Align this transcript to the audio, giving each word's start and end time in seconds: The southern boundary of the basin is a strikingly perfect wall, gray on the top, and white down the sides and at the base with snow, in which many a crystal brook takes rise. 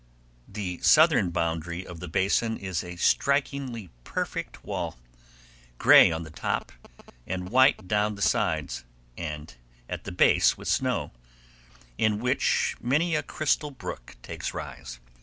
The 0.47 0.79
southern 0.81 1.29
boundary 1.29 1.85
of 1.85 1.99
the 1.99 2.07
basin 2.07 2.57
is 2.57 2.83
a 2.83 2.95
strikingly 2.95 3.91
perfect 4.03 4.63
wall, 4.63 4.97
gray 5.77 6.11
on 6.11 6.23
the 6.23 6.31
top, 6.31 6.71
and 7.27 7.49
white 7.49 7.87
down 7.87 8.15
the 8.15 8.23
sides 8.23 8.83
and 9.15 9.53
at 9.87 10.03
the 10.05 10.11
base 10.11 10.57
with 10.57 10.67
snow, 10.67 11.11
in 11.99 12.19
which 12.19 12.75
many 12.81 13.13
a 13.13 13.21
crystal 13.21 13.69
brook 13.69 14.17
takes 14.23 14.55
rise. 14.55 14.99